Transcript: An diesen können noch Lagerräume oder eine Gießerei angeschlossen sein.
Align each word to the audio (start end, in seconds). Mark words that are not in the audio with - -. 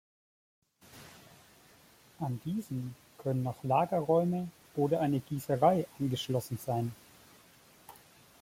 An 2.17 2.41
diesen 2.43 2.95
können 3.19 3.43
noch 3.43 3.63
Lagerräume 3.63 4.47
oder 4.75 4.99
eine 4.99 5.19
Gießerei 5.19 5.85
angeschlossen 5.99 6.57
sein. 6.57 6.91